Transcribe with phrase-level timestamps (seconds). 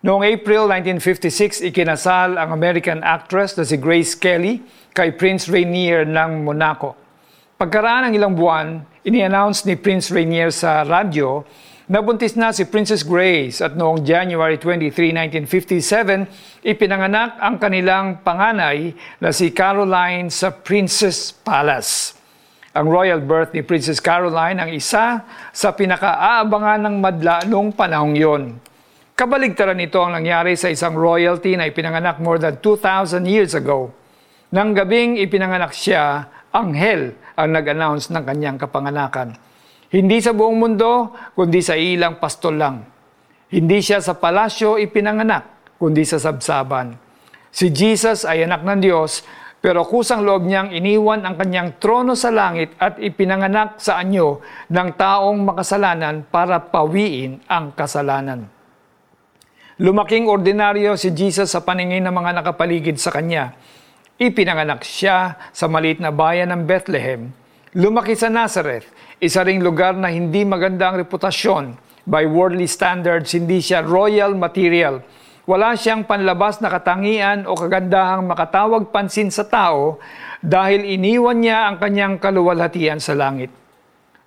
[0.00, 4.64] Noong April 1956, ikinasal ang American actress na si Grace Kelly
[4.96, 6.96] kay Prince Rainier ng Monaco.
[7.60, 11.44] Pagkaraan ng ilang buwan, ini-announce ni Prince Rainier sa radyo
[11.84, 15.12] na buntis na si Princess Grace at noong January 23,
[15.44, 22.16] 1957, ipinanganak ang kanilang panganay na si Caroline sa Princess Palace.
[22.72, 28.69] Ang royal birth ni Princess Caroline ang isa sa pinakaaabangan ng madla noong panahong yon.
[29.20, 33.92] Kabaligtaran nito ang nangyari sa isang royalty na ipinanganak more than 2,000 years ago.
[34.48, 39.36] Nang gabing ipinanganak siya, anghel ang nag-announce ng kanyang kapanganakan.
[39.92, 42.80] Hindi sa buong mundo, kundi sa ilang pastol lang.
[43.52, 46.96] Hindi siya sa palasyo ipinanganak, kundi sa sabsaban.
[47.52, 49.20] Si Jesus ay anak ng Diyos,
[49.60, 54.40] pero kusang loob niyang iniwan ang kanyang trono sa langit at ipinanganak sa anyo
[54.72, 58.59] ng taong makasalanan para pawiin ang kasalanan.
[59.80, 63.56] Lumaking ordinaryo si Jesus sa paningin ng mga nakapaligid sa kanya.
[64.20, 67.32] Ipinanganak siya sa maliit na bayan ng Bethlehem.
[67.72, 68.84] Lumaki sa Nazareth,
[69.24, 71.80] isa ring lugar na hindi maganda ang reputasyon.
[72.04, 75.00] By worldly standards, hindi siya royal material.
[75.48, 79.96] Wala siyang panlabas na katangian o kagandahang makatawag pansin sa tao
[80.44, 83.48] dahil iniwan niya ang kanyang kaluwalhatian sa langit.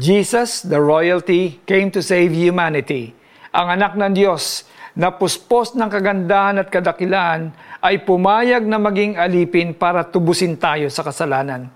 [0.00, 3.12] Jesus, the royalty, came to save humanity.
[3.52, 7.50] Ang anak ng Diyos, na puspos ng kagandahan at kadakilaan
[7.82, 11.66] ay pumayag na maging alipin para tubusin tayo sa kasalanan.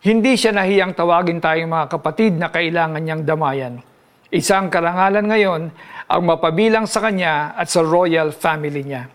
[0.00, 3.80] Hindi siya nahiyang tawagin tayong mga kapatid na kailangan niyang damayan.
[4.28, 5.62] Isang karangalan ngayon
[6.06, 9.08] ang mapabilang sa kanya at sa royal family niya.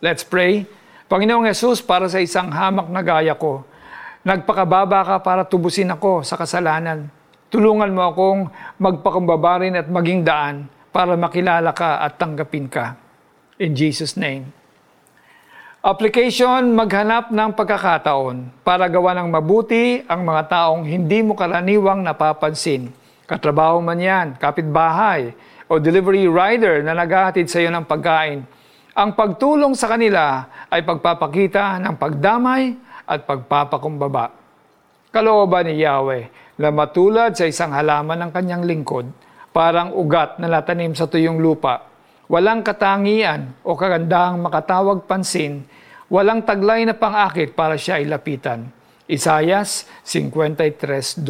[0.00, 0.64] Let's pray.
[1.08, 3.64] Panginoong Yesus, para sa isang hamak na gaya ko,
[4.24, 7.08] nagpakababa ka para tubusin ako sa kasalanan.
[7.48, 8.40] Tulungan mo akong
[8.76, 12.96] magpakumbaba rin at maging daan para makilala ka at tanggapin ka.
[13.58, 14.48] In Jesus' name.
[15.78, 22.90] Application, maghanap ng pagkakataon para gawa ng mabuti ang mga taong hindi mo karaniwang napapansin.
[23.30, 25.32] Katrabaho man yan, kapitbahay,
[25.70, 28.42] o delivery rider na naghahatid sa iyo ng pagkain.
[28.98, 32.74] Ang pagtulong sa kanila ay pagpapakita ng pagdamay
[33.06, 34.34] at pagpapakumbaba.
[35.14, 36.26] Kalooban ni Yahweh
[36.58, 39.06] na matulad sa isang halaman ng kanyang lingkod
[39.50, 41.88] parang ugat na natanim sa tuyong lupa.
[42.28, 45.64] Walang katangian o kagandahang makatawag pansin,
[46.12, 48.68] walang taglay na pangakit para siya ilapitan.
[49.08, 51.24] Isayas 53.2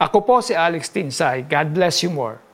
[0.00, 1.44] Ako po si Alex Tinsay.
[1.44, 2.47] God bless you more.